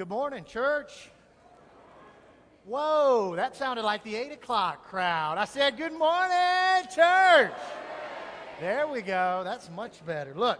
[0.00, 1.10] Good morning, church.
[2.64, 5.36] Whoa, that sounded like the 8 o'clock crowd.
[5.36, 7.52] I said, Good morning, church.
[8.60, 9.42] There we go.
[9.44, 10.32] That's much better.
[10.34, 10.58] Look,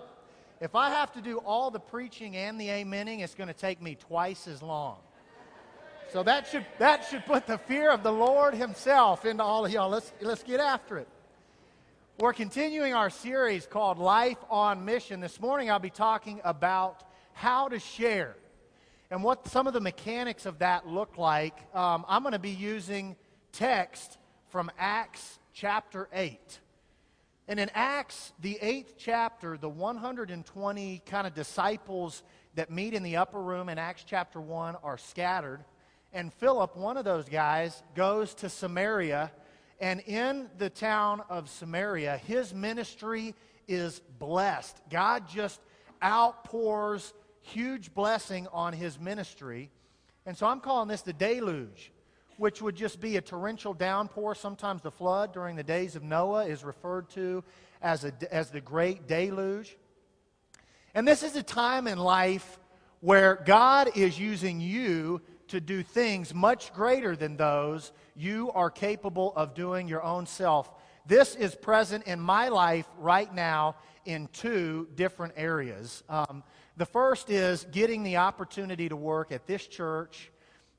[0.60, 3.80] if I have to do all the preaching and the amening, it's going to take
[3.80, 4.98] me twice as long.
[6.12, 9.72] So that should, that should put the fear of the Lord Himself into all of
[9.72, 9.88] y'all.
[9.88, 11.08] Let's, let's get after it.
[12.18, 15.20] We're continuing our series called Life on Mission.
[15.20, 18.36] This morning I'll be talking about how to share
[19.10, 21.58] and what some of the mechanics of that look like.
[21.74, 23.16] Um, I'm going to be using
[23.52, 24.18] text
[24.50, 26.60] from Acts chapter 8.
[27.48, 32.22] And in Acts, the eighth chapter, the 120 kind of disciples
[32.54, 35.64] that meet in the upper room in Acts chapter 1 are scattered.
[36.12, 39.32] And Philip, one of those guys, goes to Samaria.
[39.80, 43.34] And in the town of Samaria, his ministry
[43.66, 44.80] is blessed.
[44.88, 45.60] God just
[46.02, 49.70] outpours huge blessing on his ministry.
[50.26, 51.92] And so I'm calling this the deluge,
[52.36, 54.34] which would just be a torrential downpour.
[54.34, 57.42] Sometimes the flood during the days of Noah is referred to
[57.82, 59.76] as, a, as the great deluge.
[60.94, 62.58] And this is a time in life
[63.00, 69.32] where God is using you to do things much greater than those you are capable
[69.34, 70.70] of doing your own self.
[71.06, 76.04] This is present in my life right now in two different areas.
[76.08, 76.44] Um,
[76.76, 80.30] the first is getting the opportunity to work at this church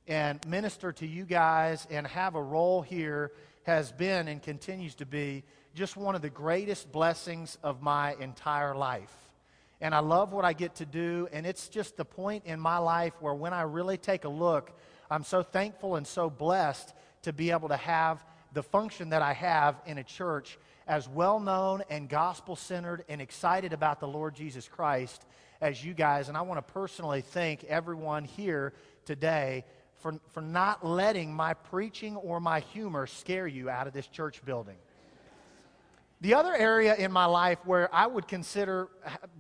[0.07, 3.31] and minister to you guys and have a role here
[3.63, 5.43] has been and continues to be
[5.75, 9.13] just one of the greatest blessings of my entire life.
[9.79, 12.77] And I love what I get to do, and it's just the point in my
[12.77, 14.77] life where when I really take a look,
[15.09, 19.33] I'm so thankful and so blessed to be able to have the function that I
[19.33, 24.35] have in a church as well known and gospel centered and excited about the Lord
[24.35, 25.25] Jesus Christ
[25.61, 26.27] as you guys.
[26.27, 28.73] And I want to personally thank everyone here
[29.05, 29.63] today
[29.99, 34.43] for, for not letting my preaching or my humor scare you out of this church
[34.43, 34.77] building.
[36.21, 38.89] The other area in my life where I would consider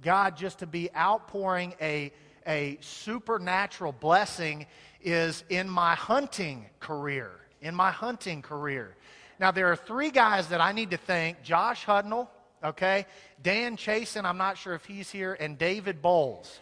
[0.01, 2.11] God just to be outpouring a,
[2.47, 4.65] a supernatural blessing
[5.01, 7.31] is in my hunting career.
[7.61, 8.95] In my hunting career.
[9.39, 12.27] Now, there are three guys that I need to thank Josh Hudnall,
[12.63, 13.05] okay?
[13.41, 16.59] Dan Chasen, I'm not sure if he's here, and David Bowles.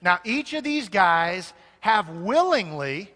[0.00, 3.10] Now, each of these guys have willingly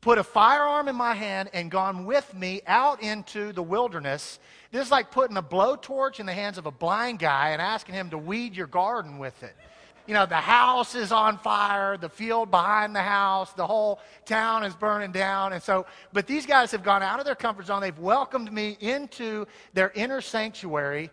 [0.00, 4.40] put a firearm in my hand and gone with me out into the wilderness.
[4.72, 7.94] This is like putting a blowtorch in the hands of a blind guy and asking
[7.94, 9.54] him to weed your garden with it.
[10.08, 14.64] You know, the house is on fire, the field behind the house, the whole town
[14.64, 15.52] is burning down.
[15.52, 17.80] And so, but these guys have gone out of their comfort zone.
[17.80, 21.10] They've welcomed me into their inner sanctuary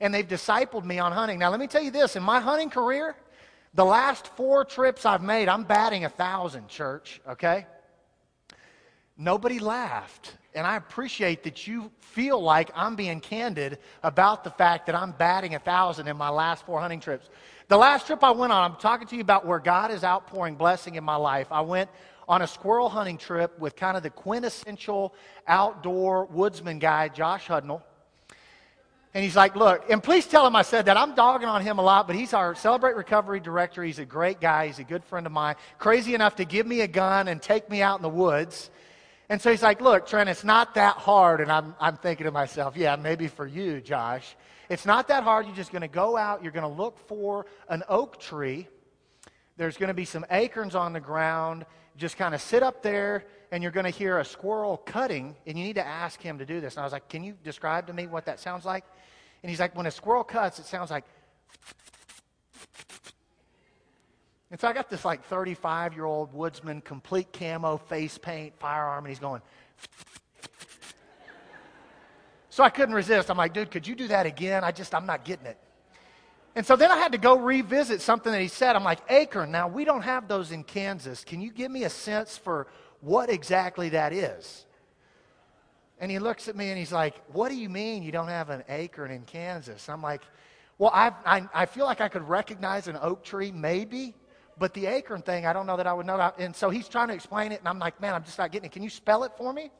[0.00, 1.38] and they've discipled me on hunting.
[1.38, 3.14] Now, let me tell you this in my hunting career,
[3.74, 7.66] the last four trips I've made, I'm batting a thousand, church, okay?
[9.16, 10.36] Nobody laughed.
[10.54, 15.12] And I appreciate that you feel like I'm being candid about the fact that I'm
[15.12, 17.28] batting a thousand in my last four hunting trips.
[17.68, 20.56] The last trip I went on, I'm talking to you about where God is outpouring
[20.56, 21.46] blessing in my life.
[21.52, 21.88] I went
[22.28, 25.14] on a squirrel hunting trip with kind of the quintessential
[25.46, 27.82] outdoor woodsman guy, Josh Hudnall.
[29.12, 30.96] And he's like, Look, and please tell him I said that.
[30.96, 33.82] I'm dogging on him a lot, but he's our Celebrate Recovery director.
[33.82, 34.68] He's a great guy.
[34.68, 35.56] He's a good friend of mine.
[35.78, 38.70] Crazy enough to give me a gun and take me out in the woods.
[39.28, 41.40] And so he's like, Look, Trent, it's not that hard.
[41.40, 44.36] And I'm, I'm thinking to myself, Yeah, maybe for you, Josh.
[44.68, 45.46] It's not that hard.
[45.46, 48.68] You're just going to go out, you're going to look for an oak tree.
[49.56, 51.66] There's going to be some acorns on the ground.
[51.96, 55.58] Just kind of sit up there and you're going to hear a squirrel cutting, and
[55.58, 56.74] you need to ask him to do this.
[56.74, 58.84] And I was like, Can you describe to me what that sounds like?
[59.42, 61.04] And he's like, When a squirrel cuts, it sounds like.
[64.50, 69.04] And so I got this like 35 year old woodsman, complete camo, face paint, firearm,
[69.04, 69.42] and he's going.
[72.50, 73.30] so I couldn't resist.
[73.30, 74.64] I'm like, dude, could you do that again?
[74.64, 75.58] I just, I'm not getting it.
[76.56, 78.74] And so then I had to go revisit something that he said.
[78.74, 79.52] I'm like, acorn.
[79.52, 81.24] Now, we don't have those in Kansas.
[81.24, 82.66] Can you give me a sense for
[83.00, 84.66] what exactly that is.
[86.00, 88.50] And he looks at me and he's like, What do you mean you don't have
[88.50, 89.88] an acorn in Kansas?
[89.88, 90.22] I'm like,
[90.78, 94.14] Well, I, I, I feel like I could recognize an oak tree, maybe,
[94.58, 96.38] but the acorn thing, I don't know that I would know that.
[96.38, 98.66] And so he's trying to explain it, and I'm like, Man, I'm just not getting
[98.66, 98.72] it.
[98.72, 99.70] Can you spell it for me?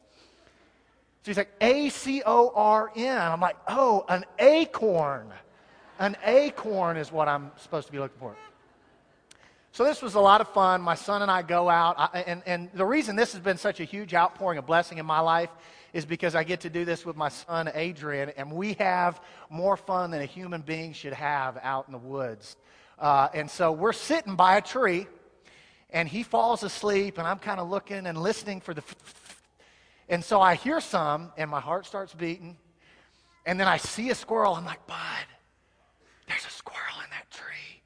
[1.22, 3.18] So he's like, A C O R N.
[3.18, 5.32] I'm like, Oh, an acorn.
[5.98, 8.36] An acorn is what I'm supposed to be looking for.
[9.72, 10.82] So this was a lot of fun.
[10.82, 13.78] My son and I go out, I, and, and the reason this has been such
[13.78, 15.50] a huge outpouring of blessing in my life
[15.92, 19.76] is because I get to do this with my son Adrian, and we have more
[19.76, 22.56] fun than a human being should have out in the woods.
[22.98, 25.06] Uh, and so we're sitting by a tree,
[25.90, 28.82] and he falls asleep, and I'm kind of looking and listening for the.
[30.08, 32.56] And so I hear some, and my heart starts beating.
[33.46, 34.56] And then I see a squirrel.
[34.56, 34.96] I'm like, Bud,
[36.26, 37.80] there's a squirrel in that tree.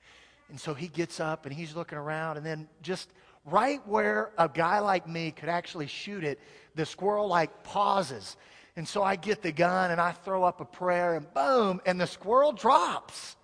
[0.54, 2.36] And so he gets up and he's looking around.
[2.36, 3.10] And then just
[3.44, 6.38] right where a guy like me could actually shoot it,
[6.76, 8.36] the squirrel like pauses.
[8.76, 12.00] And so I get the gun and I throw up a prayer and boom, and
[12.00, 13.34] the squirrel drops.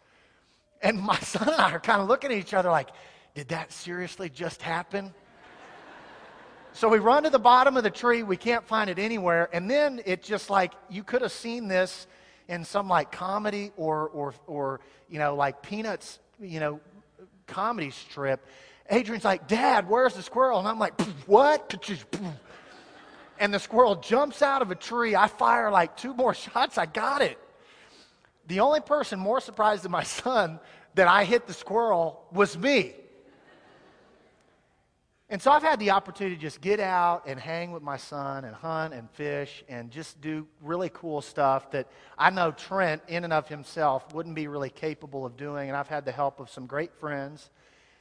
[0.83, 2.91] And my son and I are kind of looking at each other like,
[3.35, 5.13] did that seriously just happen?
[6.73, 8.23] so we run to the bottom of the tree.
[8.23, 9.49] We can't find it anywhere.
[9.53, 12.07] And then it's just like you could have seen this
[12.47, 16.81] in some like comedy or, or, or you know, like Peanuts, you know,
[17.51, 18.47] comedy strip.
[18.91, 20.59] Adrian's like, Dad, where's the squirrel?
[20.59, 21.75] And I'm like, what?
[23.43, 25.17] And the squirrel jumps out of a tree.
[25.17, 26.77] I fire like two more shots.
[26.77, 27.39] I got it.
[28.49, 30.61] The only person more surprised than my son
[30.95, 32.95] that I hit the squirrel was me.
[35.33, 38.45] And so I've had the opportunity to just get out and hang with my son
[38.45, 41.87] and hunt and fish and just do really cool stuff that
[42.19, 45.69] I know Trent, in and of himself, wouldn't be really capable of doing.
[45.69, 47.49] And I've had the help of some great friends.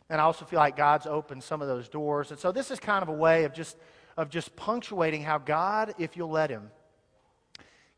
[0.09, 2.31] And I also feel like God's opened some of those doors.
[2.31, 3.77] And so this is kind of a way of just,
[4.17, 6.71] of just punctuating how God, if you'll let Him,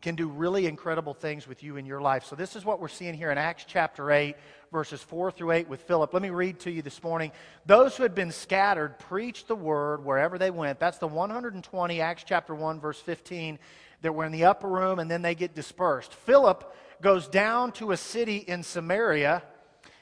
[0.01, 2.25] can do really incredible things with you in your life.
[2.25, 4.36] So, this is what we're seeing here in Acts chapter 8,
[4.71, 6.13] verses 4 through 8 with Philip.
[6.13, 7.31] Let me read to you this morning.
[7.65, 10.80] Those who had been scattered preached the word wherever they went.
[10.80, 13.59] That's the 120, Acts chapter 1, verse 15,
[14.01, 16.13] that were in the upper room and then they get dispersed.
[16.13, 19.44] Philip goes down to a city in Samaria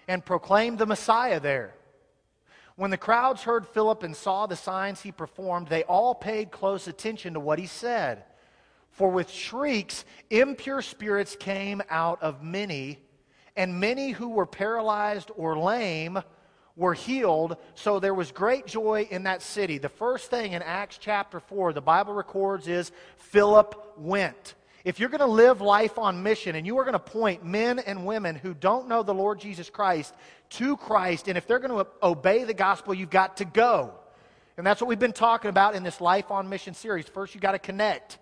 [0.08, 1.76] and proclaimed the Messiah there.
[2.76, 6.88] When the crowds heard Philip and saw the signs he performed, they all paid close
[6.88, 8.24] attention to what he said.
[8.92, 13.00] For with shrieks, impure spirits came out of many,
[13.56, 16.20] and many who were paralyzed or lame
[16.76, 17.58] were healed.
[17.76, 19.78] So there was great joy in that city.
[19.78, 24.56] The first thing in Acts chapter 4, the Bible records is Philip went.
[24.86, 27.80] If you're going to live life on mission and you are going to point men
[27.80, 30.16] and women who don't know the Lord Jesus Christ
[30.52, 33.94] to Christ, and if they're going to obey the gospel, you've got to go.
[34.58, 37.08] And that's what we've been talking about in this Life on Mission series.
[37.08, 38.18] First, you've got to connect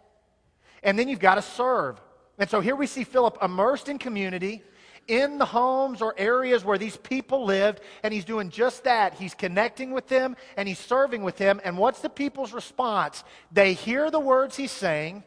[0.83, 1.99] and then you've got to serve.
[2.37, 4.63] And so here we see Philip immersed in community,
[5.07, 9.13] in the homes or areas where these people lived, and he's doing just that.
[9.13, 11.61] He's connecting with them and he's serving with them.
[11.63, 13.23] And what's the people's response?
[13.51, 15.23] They hear the words he's saying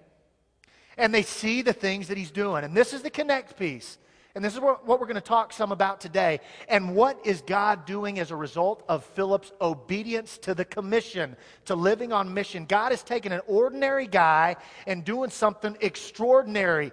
[0.96, 2.62] and they see the things that he's doing.
[2.62, 3.98] And this is the connect piece.
[4.34, 6.40] And this is what, what we're going to talk some about today.
[6.68, 11.74] And what is God doing as a result of Philip's obedience to the commission, to
[11.74, 12.64] living on mission?
[12.64, 14.56] God is taking an ordinary guy
[14.86, 16.92] and doing something extraordinary.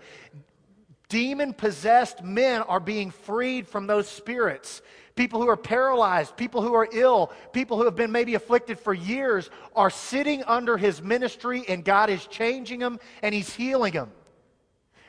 [1.10, 4.82] Demon possessed men are being freed from those spirits.
[5.16, 8.94] People who are paralyzed, people who are ill, people who have been maybe afflicted for
[8.94, 14.12] years are sitting under his ministry, and God is changing them and he's healing them.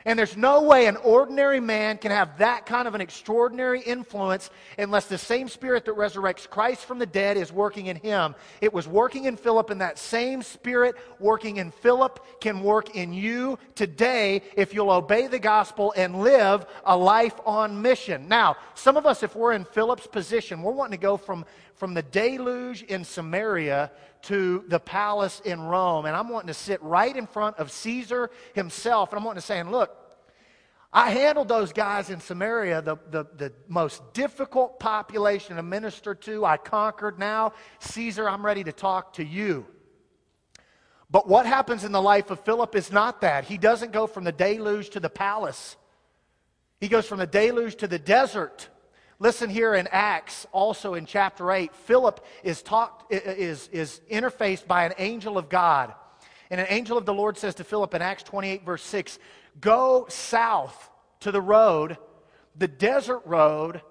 [0.05, 4.49] And there's no way an ordinary man can have that kind of an extraordinary influence
[4.77, 8.33] unless the same spirit that resurrects Christ from the dead is working in him.
[8.61, 13.11] It was working in Philip, and that same spirit working in Philip can work in
[13.11, 18.27] you today if you'll obey the gospel and live a life on mission.
[18.27, 21.45] Now, some of us, if we're in Philip's position, we're wanting to go from,
[21.79, 23.91] from the deluge in Samaria
[24.23, 26.05] to the palace in Rome.
[26.05, 29.11] And I'm wanting to sit right in front of Caesar himself.
[29.11, 29.95] And I'm wanting to say, look,
[30.91, 36.43] I handled those guys in Samaria, the, the, the, most difficult population to minister to.
[36.43, 37.17] I conquered.
[37.17, 39.65] Now, Caesar, I'm ready to talk to you.
[41.11, 43.45] But what happens in the life of Philip is not that.
[43.45, 45.77] He doesn't go from the deluge to the palace,
[46.81, 48.67] he goes from the deluge to the desert.
[49.21, 54.85] Listen here in Acts, also in chapter 8, Philip is, talked, is, is interfaced by
[54.85, 55.93] an angel of God.
[56.49, 59.19] And an angel of the Lord says to Philip in Acts 28, verse 6,
[59.59, 61.97] Go south to the road,
[62.55, 63.81] the desert road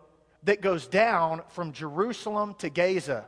[0.44, 3.26] that goes down from Jerusalem to Gaza.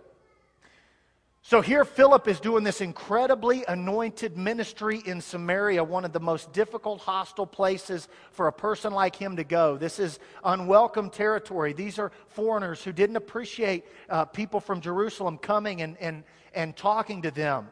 [1.42, 6.52] So here, Philip is doing this incredibly anointed ministry in Samaria, one of the most
[6.52, 9.78] difficult, hostile places for a person like him to go.
[9.78, 11.72] This is unwelcome territory.
[11.72, 17.22] These are foreigners who didn't appreciate uh, people from Jerusalem coming and, and, and talking
[17.22, 17.68] to them.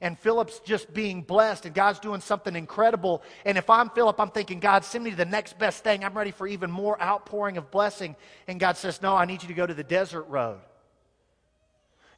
[0.00, 3.24] And Philip's just being blessed, and God's doing something incredible.
[3.44, 6.04] And if I'm Philip, I'm thinking, God, send me to the next best thing.
[6.04, 8.14] I'm ready for even more outpouring of blessing.
[8.46, 10.60] And God says, No, I need you to go to the desert road.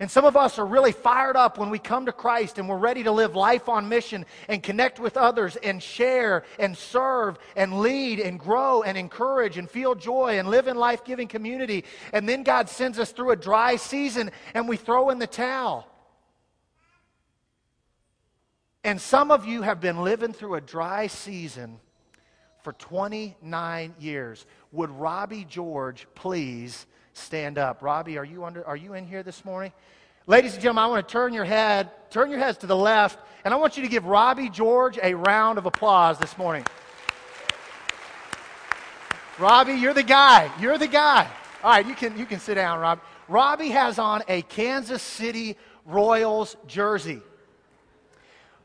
[0.00, 2.78] And some of us are really fired up when we come to Christ and we're
[2.78, 7.80] ready to live life on mission and connect with others and share and serve and
[7.80, 11.84] lead and grow and encourage and feel joy and live in life giving community.
[12.14, 15.86] And then God sends us through a dry season and we throw in the towel.
[18.82, 21.78] And some of you have been living through a dry season
[22.62, 24.46] for 29 years.
[24.72, 27.82] Would Robbie George please stand up?
[27.82, 29.72] Robbie, are you under are you in here this morning?
[30.26, 33.18] Ladies and gentlemen, I want to turn your head, turn your heads to the left,
[33.44, 36.64] and I want you to give Robbie George a round of applause this morning.
[39.38, 40.50] Robbie, you're the guy.
[40.60, 41.28] You're the guy.
[41.64, 43.00] All right, you can you can sit down, Robbie.
[43.28, 47.22] Robbie has on a Kansas City Royals jersey.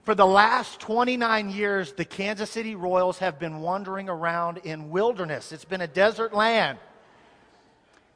[0.03, 5.51] For the last 29 years, the Kansas City Royals have been wandering around in wilderness.
[5.51, 6.77] It's been a desert land.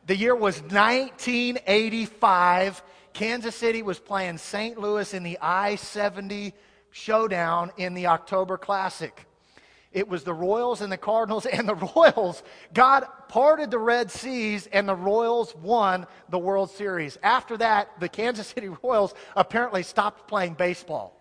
[0.09, 2.83] The year was 1985.
[3.13, 4.79] Kansas City was playing St.
[4.79, 6.55] Louis in the I 70
[6.89, 9.27] showdown in the October Classic.
[9.91, 12.41] It was the Royals and the Cardinals, and the Royals,
[12.73, 17.19] God parted the Red Seas, and the Royals won the World Series.
[17.21, 21.18] After that, the Kansas City Royals apparently stopped playing baseball.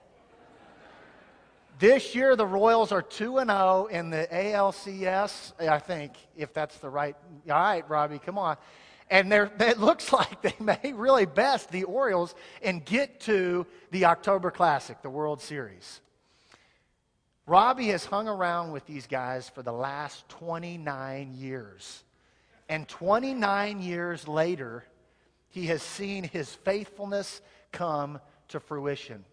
[1.79, 6.77] This year, the Royals are 2 and 0 in the ALCS, I think, if that's
[6.79, 7.15] the right.
[7.49, 8.57] All right, Robbie, come on.
[9.09, 14.51] And it looks like they may really best the Orioles and get to the October
[14.51, 16.01] Classic, the World Series.
[17.47, 22.03] Robbie has hung around with these guys for the last 29 years.
[22.69, 24.85] And 29 years later,
[25.49, 29.25] he has seen his faithfulness come to fruition.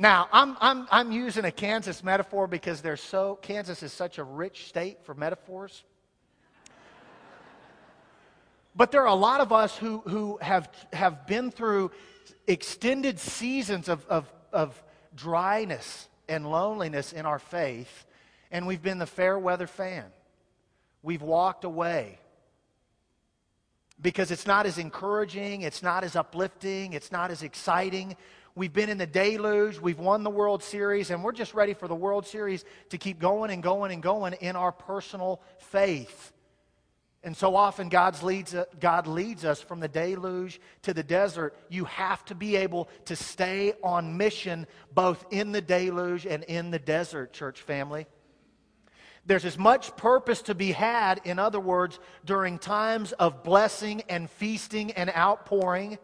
[0.00, 4.24] Now, I'm, I'm, I'm using a Kansas metaphor because they're so, Kansas is such a
[4.24, 5.84] rich state for metaphors.
[8.74, 11.90] but there are a lot of us who, who have, have been through
[12.46, 14.82] extended seasons of, of, of
[15.14, 18.06] dryness and loneliness in our faith,
[18.50, 20.06] and we've been the fair weather fan.
[21.02, 22.18] We've walked away
[24.00, 28.16] because it's not as encouraging, it's not as uplifting, it's not as exciting.
[28.54, 29.78] We've been in the deluge.
[29.78, 33.20] We've won the World Series, and we're just ready for the World Series to keep
[33.20, 36.32] going and going and going in our personal faith.
[37.22, 41.54] And so often God's leads, uh, God leads us from the deluge to the desert.
[41.68, 46.70] You have to be able to stay on mission both in the deluge and in
[46.70, 48.06] the desert, church family.
[49.26, 54.28] There's as much purpose to be had, in other words, during times of blessing and
[54.30, 55.98] feasting and outpouring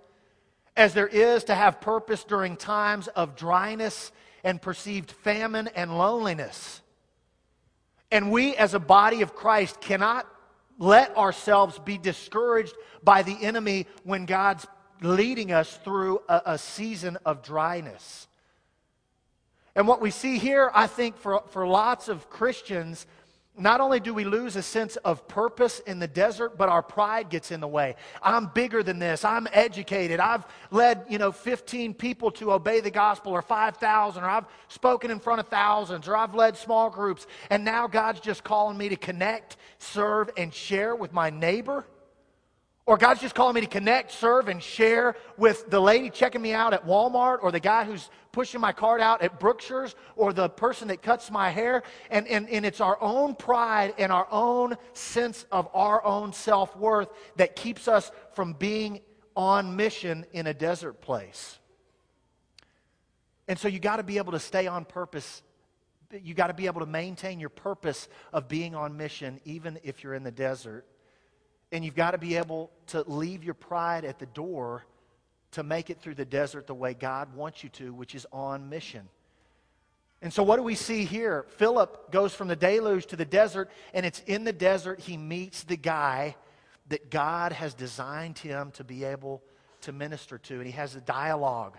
[0.76, 4.12] as there is to have purpose during times of dryness
[4.44, 6.82] and perceived famine and loneliness.
[8.10, 10.26] And we, as a body of Christ, cannot
[10.78, 14.66] let ourselves be discouraged by the enemy when God's
[15.00, 18.28] leading us through a, a season of dryness.
[19.76, 23.06] And what we see here, I think, for, for lots of Christians,
[23.58, 27.28] not only do we lose a sense of purpose in the desert, but our pride
[27.28, 27.96] gets in the way.
[28.22, 29.22] I'm bigger than this.
[29.22, 30.18] I'm educated.
[30.18, 35.10] I've led, you know, 15 people to obey the gospel or 5,000 or I've spoken
[35.10, 38.88] in front of thousands or I've led small groups and now God's just calling me
[38.88, 41.86] to connect, serve and share with my neighbor.
[42.86, 46.52] Or God's just calling me to connect, serve, and share with the lady checking me
[46.52, 50.48] out at Walmart, or the guy who's pushing my cart out at Brookshire's, or the
[50.48, 51.82] person that cuts my hair.
[52.10, 56.76] And, and, and it's our own pride and our own sense of our own self
[56.76, 59.00] worth that keeps us from being
[59.34, 61.58] on mission in a desert place.
[63.48, 65.42] And so you got to be able to stay on purpose.
[66.12, 70.04] You got to be able to maintain your purpose of being on mission, even if
[70.04, 70.86] you're in the desert.
[71.72, 74.86] And you've got to be able to leave your pride at the door
[75.52, 78.68] to make it through the desert the way God wants you to, which is on
[78.68, 79.08] mission.
[80.22, 81.44] And so, what do we see here?
[81.56, 85.64] Philip goes from the deluge to the desert, and it's in the desert he meets
[85.64, 86.36] the guy
[86.88, 89.42] that God has designed him to be able
[89.82, 90.54] to minister to.
[90.54, 91.76] And he has a dialogue.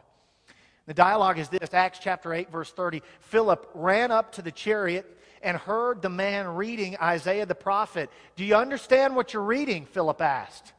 [0.85, 3.01] The dialogue is this Acts chapter 8, verse 30.
[3.19, 8.09] Philip ran up to the chariot and heard the man reading Isaiah the prophet.
[8.35, 9.85] Do you understand what you're reading?
[9.85, 10.73] Philip asked.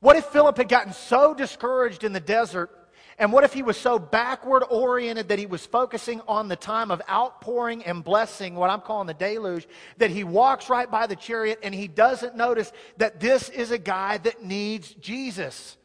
[0.00, 2.70] What if Philip had gotten so discouraged in the desert?
[3.18, 6.90] And what if he was so backward oriented that he was focusing on the time
[6.90, 11.16] of outpouring and blessing, what I'm calling the deluge, that he walks right by the
[11.16, 15.76] chariot and he doesn't notice that this is a guy that needs Jesus?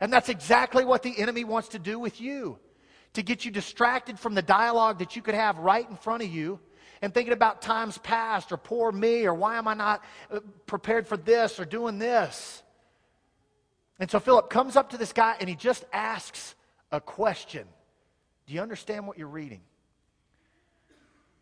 [0.00, 2.58] And that's exactly what the enemy wants to do with you
[3.14, 6.30] to get you distracted from the dialogue that you could have right in front of
[6.30, 6.60] you
[7.02, 11.06] and thinking about times past or poor me or why am I not uh, prepared
[11.06, 12.62] for this or doing this.
[13.98, 16.54] And so Philip comes up to this guy and he just asks
[16.92, 17.66] a question
[18.46, 19.60] Do you understand what you're reading?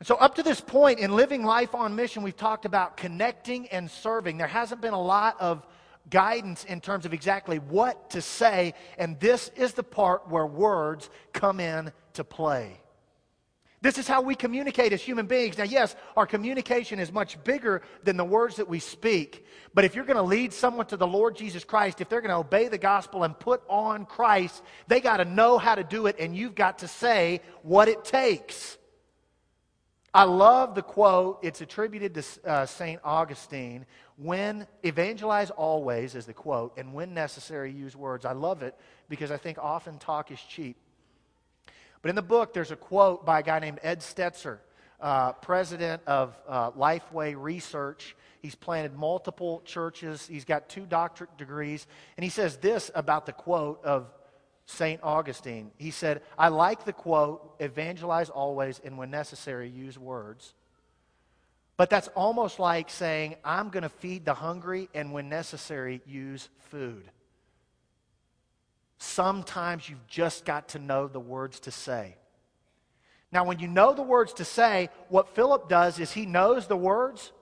[0.00, 3.66] And so, up to this point in living life on mission, we've talked about connecting
[3.68, 4.38] and serving.
[4.38, 5.66] There hasn't been a lot of
[6.10, 11.10] guidance in terms of exactly what to say, and this is the part where words
[11.32, 12.80] come in to play.
[13.80, 15.56] This is how we communicate as human beings.
[15.56, 19.46] Now, yes, our communication is much bigger than the words that we speak.
[19.72, 22.30] But if you're going to lead someone to the Lord Jesus Christ, if they're going
[22.32, 26.06] to obey the gospel and put on Christ, they got to know how to do
[26.06, 28.77] it, and you've got to say what it takes.
[30.14, 31.40] I love the quote.
[31.42, 33.00] It's attributed to uh, St.
[33.04, 33.84] Augustine.
[34.16, 38.24] When evangelize always is the quote, and when necessary, use words.
[38.24, 38.74] I love it
[39.08, 40.76] because I think often talk is cheap.
[42.00, 44.58] But in the book, there's a quote by a guy named Ed Stetzer,
[45.00, 48.16] uh, president of uh, Lifeway Research.
[48.40, 50.26] He's planted multiple churches.
[50.26, 51.86] He's got two doctorate degrees.
[52.16, 54.06] And he says this about the quote of
[54.68, 55.00] St.
[55.02, 55.70] Augustine.
[55.78, 60.52] He said, I like the quote, evangelize always, and when necessary, use words.
[61.78, 66.50] But that's almost like saying, I'm going to feed the hungry, and when necessary, use
[66.70, 67.10] food.
[68.98, 72.16] Sometimes you've just got to know the words to say.
[73.32, 76.76] Now, when you know the words to say, what Philip does is he knows the
[76.76, 77.32] words,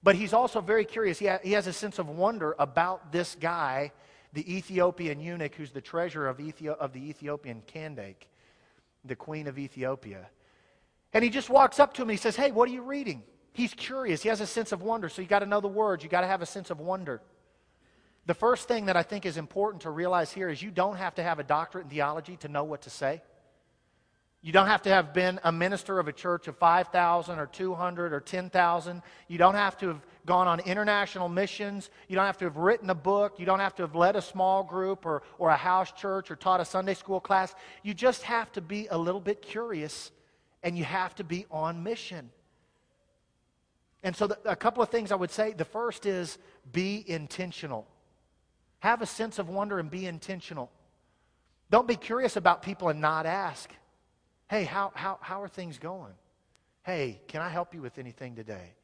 [0.00, 1.18] but he's also very curious.
[1.18, 3.90] He, ha- he has a sense of wonder about this guy,
[4.32, 8.26] the Ethiopian eunuch, who's the treasurer of, Ethi- of the Ethiopian Kandake,
[9.04, 10.28] the queen of Ethiopia.
[11.12, 13.22] And he just walks up to him and he says, Hey, what are you reading?
[13.52, 14.22] He's curious.
[14.22, 15.08] He has a sense of wonder.
[15.08, 16.02] So you got to know the words.
[16.02, 17.20] You got to have a sense of wonder.
[18.24, 21.16] The first thing that I think is important to realize here is you don't have
[21.16, 23.20] to have a doctorate in theology to know what to say.
[24.40, 28.12] You don't have to have been a minister of a church of 5,000 or 200
[28.12, 29.02] or 10,000.
[29.28, 31.90] You don't have to have gone on international missions.
[32.08, 33.38] You don't have to have written a book.
[33.38, 36.36] You don't have to have led a small group or, or a house church or
[36.36, 37.54] taught a Sunday school class.
[37.82, 40.12] You just have to be a little bit curious
[40.62, 42.30] and you have to be on mission.
[44.04, 45.52] And so, the, a couple of things I would say.
[45.52, 46.38] The first is
[46.72, 47.86] be intentional.
[48.80, 50.70] Have a sense of wonder and be intentional.
[51.70, 53.70] Don't be curious about people and not ask,
[54.50, 56.12] hey, how, how, how are things going?
[56.82, 58.74] Hey, can I help you with anything today?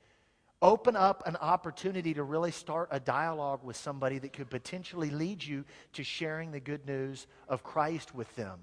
[0.61, 5.45] Open up an opportunity to really start a dialogue with somebody that could potentially lead
[5.45, 8.59] you to sharing the good news of Christ with them.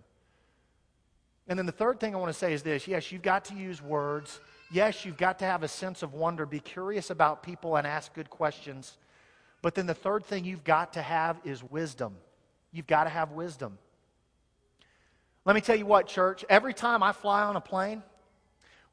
[1.48, 3.56] And then the third thing I want to say is this yes, you've got to
[3.56, 4.42] use words.
[4.72, 6.46] Yes, you've got to have a sense of wonder.
[6.46, 8.98] Be curious about people and ask good questions.
[9.62, 12.16] But then the third thing you've got to have is wisdom.
[12.72, 13.78] You've got to have wisdom.
[15.46, 18.02] Let me tell you what, church, every time I fly on a plane,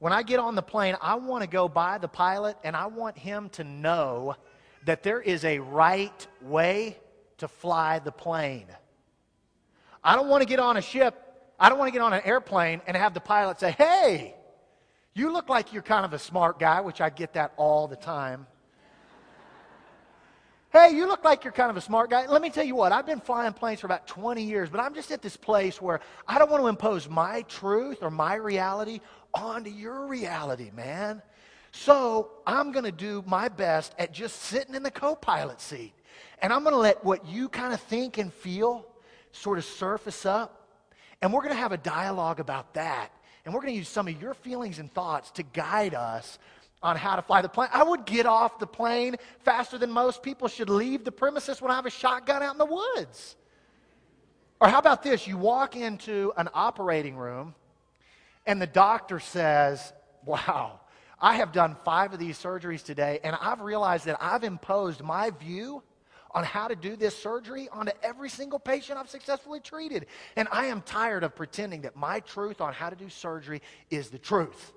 [0.03, 2.87] when I get on the plane, I want to go by the pilot and I
[2.87, 4.35] want him to know
[4.85, 6.99] that there is a right way
[7.39, 8.67] to fly the plane.
[10.03, 11.15] I don't want to get on a ship,
[11.57, 14.35] I don't want to get on an airplane and have the pilot say, Hey,
[15.15, 17.95] you look like you're kind of a smart guy, which I get that all the
[17.95, 18.49] time.
[20.73, 22.27] Hey, you look like you're kind of a smart guy.
[22.27, 24.95] Let me tell you what, I've been flying planes for about 20 years, but I'm
[24.95, 29.01] just at this place where I don't want to impose my truth or my reality
[29.35, 31.23] onto your reality, man.
[31.73, 35.95] So I'm going to do my best at just sitting in the co pilot seat.
[36.41, 38.87] And I'm going to let what you kind of think and feel
[39.33, 40.69] sort of surface up.
[41.23, 43.11] And we're going to have a dialogue about that.
[43.45, 46.39] And we're going to use some of your feelings and thoughts to guide us
[46.83, 47.69] on how to fly the plane.
[47.73, 51.71] I would get off the plane faster than most people should leave the premises when
[51.71, 53.37] I have a shotgun out in the woods.
[54.61, 55.27] Or how about this?
[55.27, 57.55] You walk into an operating room
[58.47, 59.93] and the doctor says,
[60.25, 60.81] Wow,
[61.21, 65.31] I have done five of these surgeries today, and I've realized that I've imposed my
[65.31, 65.83] view
[66.35, 70.07] on how to do this surgery onto every single patient I've successfully treated.
[70.37, 74.09] And I am tired of pretending that my truth on how to do surgery is
[74.09, 74.73] the truth.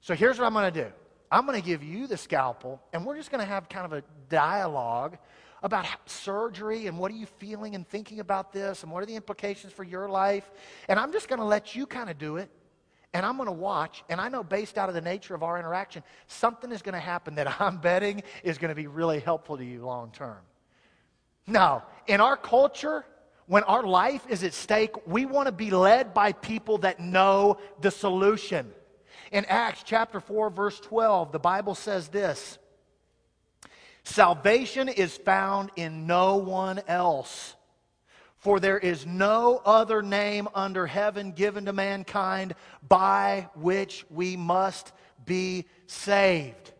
[0.00, 0.92] So here's what I'm going to do
[1.30, 3.92] I'm going to give you the scalpel, and we're just going to have kind of
[3.92, 5.18] a dialogue
[5.62, 9.16] about surgery and what are you feeling and thinking about this and what are the
[9.16, 10.48] implications for your life.
[10.88, 12.48] And I'm just going to let you kind of do it.
[13.14, 15.58] And I'm going to watch, and I know based out of the nature of our
[15.58, 19.56] interaction, something is going to happen that I'm betting is going to be really helpful
[19.56, 20.38] to you long term.
[21.46, 23.06] Now, in our culture,
[23.46, 27.56] when our life is at stake, we want to be led by people that know
[27.80, 28.70] the solution.
[29.32, 32.58] In Acts chapter 4, verse 12, the Bible says this
[34.04, 37.54] Salvation is found in no one else.
[38.38, 42.54] For there is no other name under heaven given to mankind
[42.88, 44.92] by which we must
[45.24, 46.72] be saved.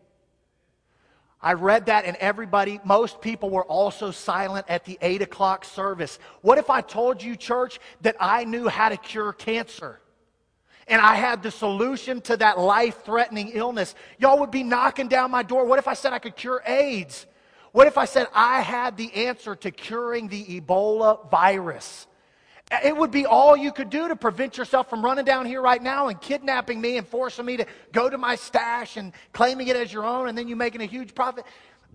[1.41, 6.19] I read that, and everybody, most people were also silent at the 8 o'clock service.
[6.41, 10.01] What if I told you, church, that I knew how to cure cancer?
[10.87, 13.95] And I had the solution to that life threatening illness.
[14.17, 15.65] Y'all would be knocking down my door.
[15.65, 17.25] What if I said I could cure AIDS?
[17.71, 22.07] What if I said I had the answer to curing the Ebola virus?
[22.83, 25.81] It would be all you could do to prevent yourself from running down here right
[25.81, 29.75] now and kidnapping me and forcing me to go to my stash and claiming it
[29.75, 31.45] as your own and then you making a huge profit.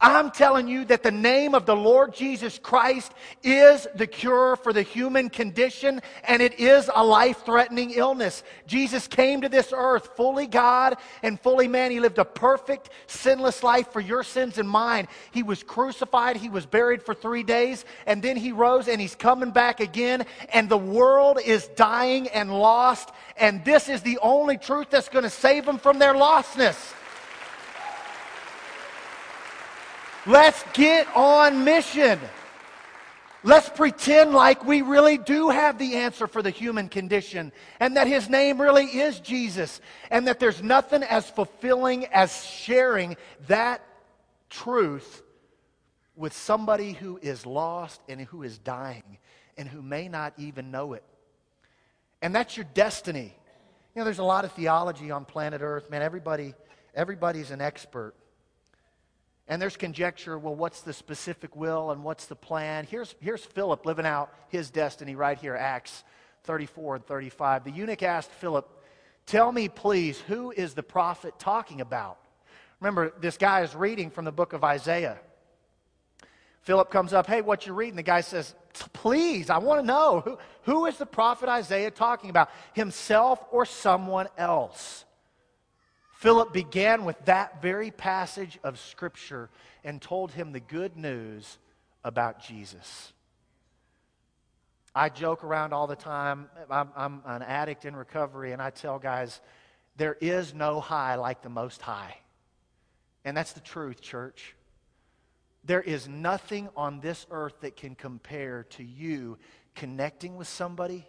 [0.00, 3.12] I'm telling you that the name of the Lord Jesus Christ
[3.44, 8.42] is the cure for the human condition, and it is a life threatening illness.
[8.66, 11.92] Jesus came to this earth fully God and fully man.
[11.92, 15.06] He lived a perfect, sinless life for your sins and mine.
[15.30, 19.14] He was crucified, he was buried for three days, and then he rose and he's
[19.14, 24.58] coming back again, and the world is dying and lost, and this is the only
[24.58, 26.94] truth that's going to save them from their lostness.
[30.26, 32.18] Let's get on mission.
[33.42, 38.06] Let's pretend like we really do have the answer for the human condition and that
[38.06, 43.82] his name really is Jesus and that there's nothing as fulfilling as sharing that
[44.48, 45.22] truth
[46.16, 49.18] with somebody who is lost and who is dying
[49.58, 51.04] and who may not even know it.
[52.22, 53.34] And that's your destiny.
[53.94, 56.00] You know, there's a lot of theology on planet Earth, man.
[56.00, 56.54] Everybody,
[56.94, 58.14] everybody's an expert.
[59.46, 62.86] And there's conjecture well, what's the specific will and what's the plan?
[62.90, 66.04] Here's, here's Philip living out his destiny right here, Acts
[66.44, 67.64] 34 and 35.
[67.64, 68.68] The eunuch asked Philip,
[69.26, 72.18] Tell me, please, who is the prophet talking about?
[72.80, 75.18] Remember, this guy is reading from the book of Isaiah.
[76.62, 77.96] Philip comes up, Hey, what you reading?
[77.96, 78.54] The guy says,
[78.92, 82.50] Please, I want to know who, who is the prophet Isaiah talking about?
[82.72, 85.04] Himself or someone else?
[86.24, 89.50] Philip began with that very passage of Scripture
[89.84, 91.58] and told him the good news
[92.02, 93.12] about Jesus.
[94.94, 96.48] I joke around all the time.
[96.70, 99.42] I'm, I'm, an addict in recovery, and I tell guys,
[99.98, 102.16] there is no high like the Most High.
[103.26, 104.56] And that's the truth, church.
[105.62, 109.36] There is nothing on this earth that can compare to you
[109.74, 111.06] connecting with somebody,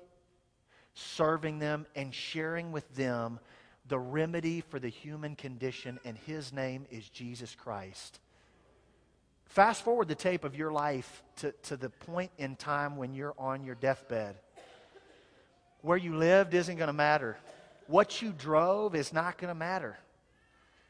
[0.94, 3.40] serving them, and sharing with them
[3.88, 8.20] the remedy for the human condition, and his name is Jesus Christ.
[9.46, 13.36] Fast forward the tape of your life to, to the point in time when you're
[13.38, 14.36] on your deathbed.
[15.82, 17.38] Where you lived isn't going to matter.
[17.88, 19.98] What you drove is not going to matter.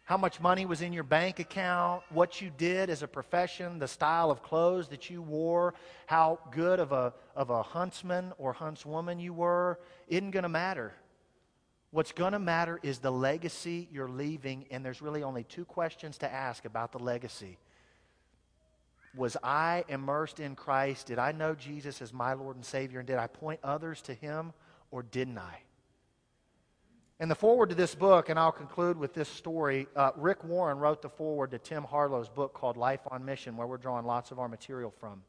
[0.06, 3.88] How much money was in your bank account, what you did as a profession, the
[3.88, 5.74] style of clothes that you wore,
[6.06, 10.94] how good of a, of a huntsman or huntswoman you were, isn't going to matter.
[11.96, 16.18] What's going to matter is the legacy you're leaving, and there's really only two questions
[16.18, 17.58] to ask about the legacy.
[19.16, 21.08] Was I immersed in Christ?
[21.08, 23.00] Did I know Jesus as my Lord and Savior?
[23.00, 24.52] And did I point others to Him,
[24.92, 25.62] or didn't I?
[27.22, 30.80] In the foreword to this book, and I'll conclude with this story, uh, Rick Warren
[30.80, 34.32] wrote the foreword to Tim Harlow's book called Life on Mission, where we're drawing lots
[34.32, 35.24] of our material from.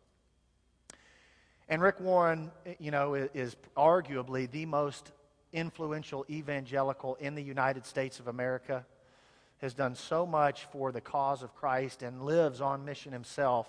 [1.69, 2.51] And Rick Warren,
[2.81, 5.13] you know, is arguably the most
[5.57, 8.85] influential evangelical in the United States of America,
[9.59, 13.67] has done so much for the cause of Christ and lives on mission himself.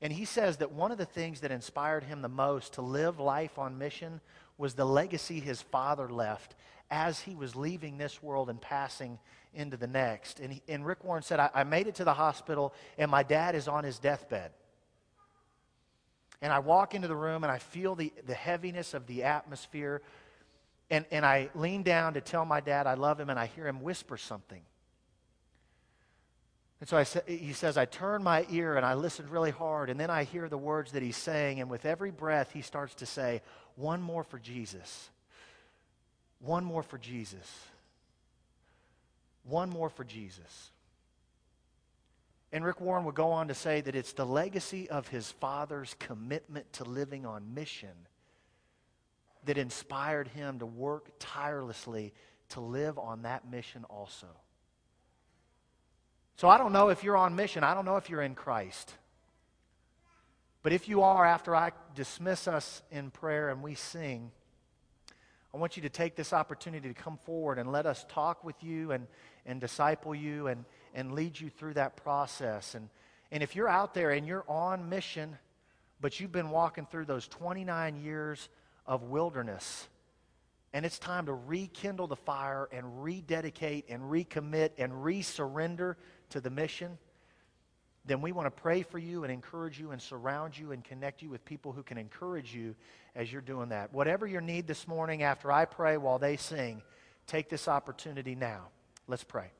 [0.00, 3.18] And he says that one of the things that inspired him the most to live
[3.18, 4.20] life on mission
[4.56, 6.54] was the legacy his father left
[6.90, 9.18] as he was leaving this world and passing
[9.54, 10.38] into the next.
[10.38, 13.24] And, he, and Rick Warren said, I, I made it to the hospital, and my
[13.24, 14.52] dad is on his deathbed.
[16.40, 20.02] And I walk into the room and I feel the, the heaviness of the atmosphere
[20.90, 23.66] and, and I lean down to tell my dad I love him, and I hear
[23.66, 24.62] him whisper something.
[26.80, 29.90] And so I sa- he says, I turn my ear and I listened really hard,
[29.90, 32.94] and then I hear the words that he's saying, and with every breath, he starts
[32.96, 33.42] to say,
[33.74, 35.10] One more for Jesus.
[36.40, 37.66] One more for Jesus.
[39.42, 40.70] One more for Jesus.
[42.52, 45.94] And Rick Warren would go on to say that it's the legacy of his father's
[45.98, 47.90] commitment to living on mission
[49.48, 52.12] that inspired him to work tirelessly
[52.50, 54.26] to live on that mission also.
[56.36, 57.64] So I don't know if you're on mission.
[57.64, 58.92] I don't know if you're in Christ.
[60.62, 64.32] But if you are, after I dismiss us in prayer and we sing,
[65.54, 68.62] I want you to take this opportunity to come forward and let us talk with
[68.62, 69.06] you and,
[69.46, 72.74] and disciple you and, and lead you through that process.
[72.74, 72.90] And,
[73.32, 75.38] and if you're out there and you're on mission,
[76.02, 78.50] but you've been walking through those 29 years
[78.88, 79.86] of wilderness.
[80.72, 85.94] And it's time to rekindle the fire and rededicate and recommit and resurrender
[86.30, 86.98] to the mission.
[88.04, 91.20] then we want to pray for you and encourage you and surround you and connect
[91.20, 92.74] you with people who can encourage you
[93.14, 93.92] as you're doing that.
[93.92, 96.82] Whatever your need this morning after I pray while they sing,
[97.26, 98.68] take this opportunity now.
[99.06, 99.50] Let's pray.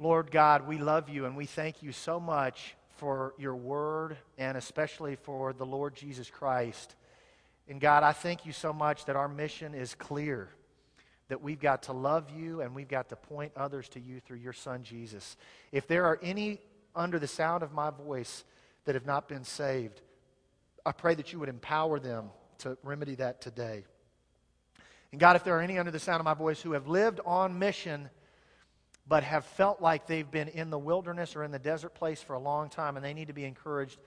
[0.00, 4.56] Lord God, we love you and we thank you so much for your word and
[4.56, 6.96] especially for the Lord Jesus Christ.
[7.68, 10.48] And God, I thank you so much that our mission is clear
[11.28, 14.38] that we've got to love you and we've got to point others to you through
[14.38, 15.36] your son Jesus.
[15.70, 16.60] If there are any
[16.96, 18.44] under the sound of my voice
[18.86, 20.00] that have not been saved,
[20.86, 23.84] I pray that you would empower them to remedy that today.
[25.12, 27.20] And God, if there are any under the sound of my voice who have lived
[27.26, 28.08] on mission
[29.06, 32.34] but have felt like they've been in the wilderness or in the desert place for
[32.34, 33.98] a long time and they need to be encouraged,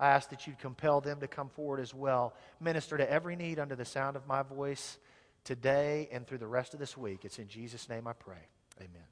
[0.00, 2.34] I ask that you'd compel them to come forward as well.
[2.58, 4.98] Minister to every need under the sound of my voice
[5.44, 7.26] today and through the rest of this week.
[7.26, 8.48] It's in Jesus' name I pray.
[8.78, 9.04] Amen.